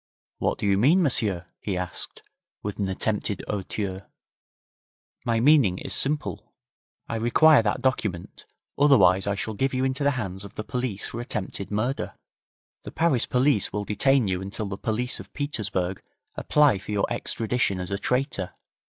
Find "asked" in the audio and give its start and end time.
1.77-2.23